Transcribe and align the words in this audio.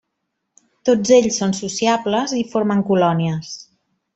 Tots 0.89 1.11
ells 1.17 1.37
són 1.43 1.53
sociables 1.59 2.33
i 2.41 2.45
formen 2.55 2.85
colònies. 2.91 3.57